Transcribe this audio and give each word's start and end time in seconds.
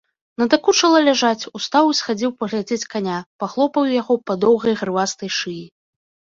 Надакучыла 0.41 1.01
ляжаць, 1.07 1.49
устаў 1.59 1.85
і 1.91 1.97
схадзіў 1.99 2.33
паглядзець 2.41 2.89
каня, 2.95 3.21
пахлопаў 3.45 3.83
яго 4.01 4.13
па 4.31 4.41
доўгай 4.47 4.73
грывастай 4.83 5.29
шыі. 5.41 5.65